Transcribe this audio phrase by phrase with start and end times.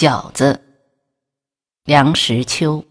[0.00, 0.58] 饺子，
[1.84, 2.82] 梁实秋。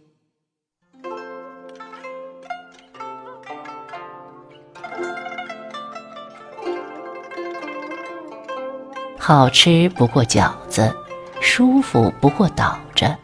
[9.17, 10.95] 好吃不过饺子，
[11.41, 13.17] 舒服不过倒着。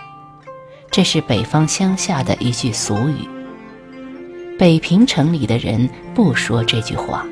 [0.90, 3.30] 这是北方乡下的一句俗语。
[4.58, 7.24] 北平城里的人不说这句话，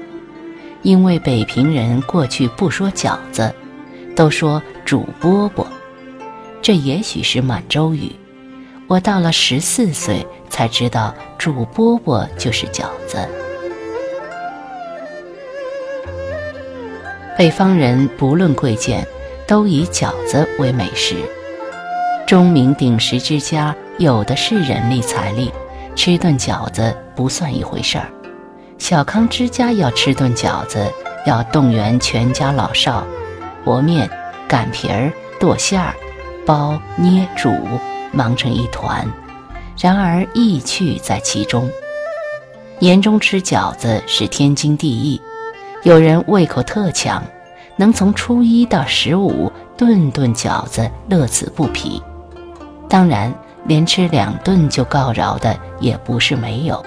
[0.83, 3.51] 因为北平人过去不说饺子，
[4.15, 5.65] 都说煮饽饽。
[6.63, 8.09] 这也许是满洲语。
[8.87, 13.17] 我到了十四岁才知道，煮饽饽就是饺子。
[17.37, 19.05] 北方人不论贵贱，
[19.45, 21.17] 都以饺子为美食。
[22.25, 25.51] 钟鸣鼎食之家，有的是人力财力。
[25.95, 28.07] 吃顿饺子不算一回事儿，
[28.79, 30.91] 小康之家要吃顿饺子，
[31.25, 33.05] 要动员全家老少，
[33.63, 34.09] 和面、
[34.47, 35.93] 擀皮儿、剁馅儿、
[36.45, 37.49] 包、捏、煮，
[38.11, 39.07] 忙成一团。
[39.77, 41.69] 然而意趣在其中。
[42.79, 45.21] 年终吃饺子是天经地义，
[45.83, 47.23] 有人胃口特强，
[47.75, 52.01] 能从初一到十五顿顿饺子乐此不疲。
[52.89, 53.33] 当然。
[53.65, 56.85] 连吃两顿就告饶的也不是没有。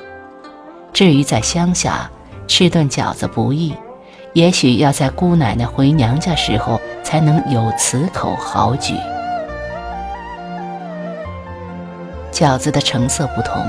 [0.92, 2.10] 至于在乡下
[2.46, 3.74] 吃顿饺子不易，
[4.34, 8.92] 也许要在姑奶奶回娘家时候才能有此口好举。
[12.36, 13.66] 饺子的成色不同，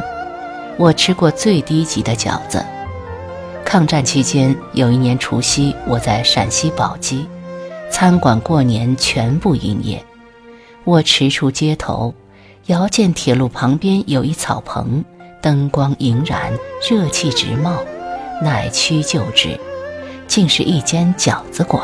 [0.75, 2.61] 我吃过最低级的饺子。
[3.63, 7.25] 抗战期间有一年除夕，我在陕西宝鸡，
[7.89, 10.03] 餐馆过年全部营业，
[10.83, 12.13] 我驰出街头。
[12.65, 15.01] 遥见铁路旁边有一草棚，
[15.41, 16.51] 灯光莹然，
[16.89, 17.71] 热气直冒，
[18.41, 19.57] 乃屈就之，
[20.27, 21.81] 竟是一间饺子馆。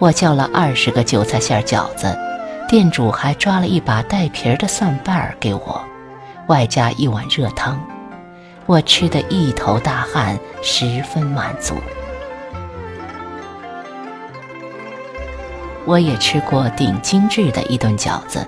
[0.00, 2.18] 我叫了二十个韭菜馅饺子，
[2.70, 5.84] 店主还抓了一把带皮儿的蒜瓣儿给我，
[6.46, 7.84] 外加一碗热汤。
[8.64, 11.74] 我吃得一头大汗，十分满足。
[15.84, 18.46] 我也吃过顶精致的一顿饺子。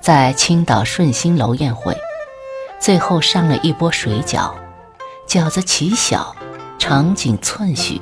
[0.00, 1.94] 在青岛顺兴楼宴会，
[2.78, 4.54] 最后上了一波水饺，
[5.28, 6.34] 饺子奇小，
[6.78, 8.00] 长仅寸许，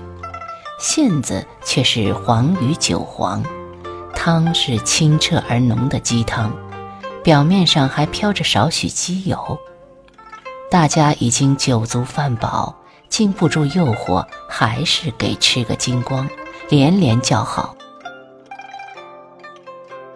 [0.79, 3.43] 馅子却是黄与韭黄，
[4.21, 6.53] 汤是清澈而浓的鸡汤，
[7.23, 9.57] 表面上还飘着少许鸡油。
[10.69, 12.75] 大家已经酒足饭饱，
[13.09, 16.29] 禁不住诱惑，还是给吃个精光，
[16.69, 17.77] 连连叫好。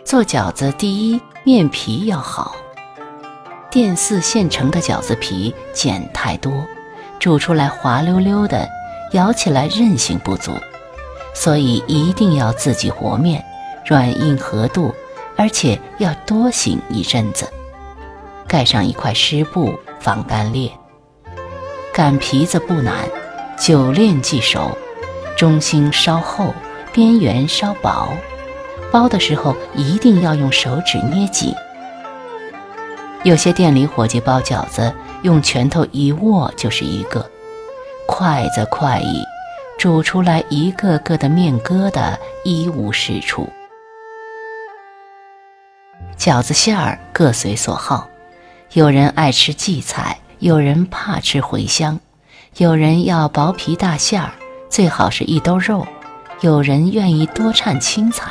[0.04, 1.20] 做饺子第一。
[1.44, 2.54] 面皮要好，
[3.68, 6.52] 店四现成的饺子皮碱太多，
[7.18, 8.68] 煮出来滑溜溜的，
[9.12, 10.52] 咬起来韧性不足，
[11.34, 13.44] 所以一定要自己和面，
[13.86, 14.94] 软硬合度，
[15.36, 17.48] 而且要多醒一阵子，
[18.46, 20.70] 盖上一块湿布防干裂。
[21.92, 22.94] 擀皮子不难，
[23.58, 24.70] 久练即熟，
[25.36, 26.54] 中心稍厚，
[26.92, 28.08] 边缘稍薄。
[28.90, 31.54] 包的时候一定要用手指捏紧。
[33.24, 34.92] 有些店里伙计包饺子，
[35.22, 37.24] 用拳头一握就是一个，
[38.06, 39.22] 快则快矣，
[39.78, 43.48] 煮出来一个个的面疙瘩一无是处。
[46.22, 48.08] 饺子馅儿各随所好，
[48.74, 51.98] 有人爱吃荠菜，有人怕吃茴香，
[52.58, 54.30] 有人要薄皮大馅儿，
[54.70, 55.84] 最好是一兜肉，
[56.40, 58.30] 有人愿意多掺青菜。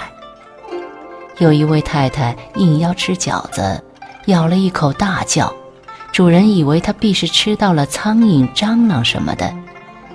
[1.40, 3.84] 有一位太太应邀吃饺子，
[4.28, 5.53] 咬了一口大叫，
[6.13, 9.53] 主人以为她必是吃到了苍蝇、蟑螂什么的。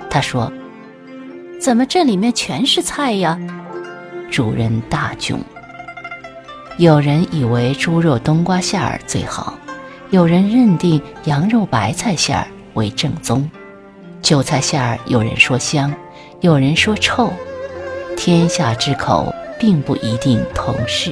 [0.09, 0.51] 她说
[1.61, 3.39] ：“怎么这里面全是菜呀？”
[4.33, 5.37] 主人大窘。
[6.79, 9.59] 有人以为猪肉冬瓜馅儿最好，
[10.11, 13.51] 有人认定羊肉白菜馅儿为正宗，
[14.21, 15.93] 韭菜馅儿有人说香，
[16.41, 17.33] 有人说臭，
[18.17, 19.33] 天下之口。
[19.59, 21.11] 并不一定同是。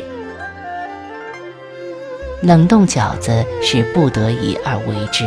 [2.43, 5.25] 冷冻饺子是不得已而为之，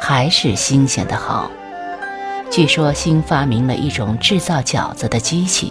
[0.00, 1.50] 还是新鲜的好？
[2.50, 5.70] 据说新发明了一种制造饺子的机器，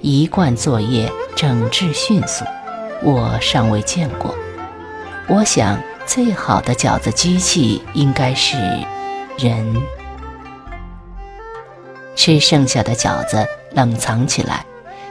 [0.00, 2.44] 一贯作业整治迅速。
[3.02, 4.34] 我尚未见过。
[5.28, 8.56] 我想最好的饺子机器应该是
[9.38, 9.74] 人。
[12.14, 14.64] 吃剩下的饺子冷藏起来。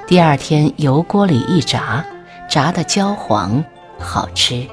[0.07, 2.05] 第二天油锅里一炸，
[2.49, 3.63] 炸的焦黄，
[3.99, 4.67] 好吃。